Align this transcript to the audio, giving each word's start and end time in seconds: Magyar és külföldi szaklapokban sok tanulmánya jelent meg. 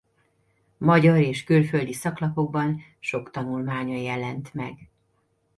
Magyar 0.77 1.15
és 1.19 1.43
külföldi 1.43 1.93
szaklapokban 1.93 2.81
sok 2.99 3.31
tanulmánya 3.31 3.95
jelent 3.97 4.53
meg. 4.53 4.89